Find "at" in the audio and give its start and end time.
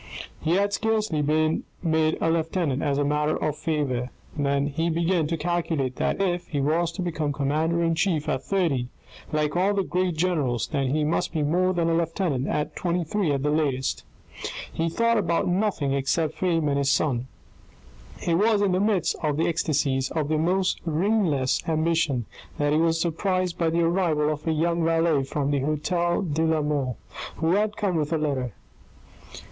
8.27-8.41, 12.47-12.75, 13.31-13.43